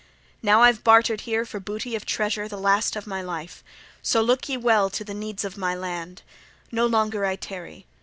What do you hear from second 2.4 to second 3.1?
the last of